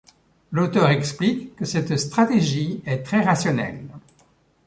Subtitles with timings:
[0.51, 3.85] L'auteur explique que cette stratégie est très rationnelle.